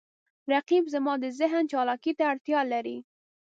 [0.53, 2.97] رقیب زما د ذهن چالاکي ته اړتیا لري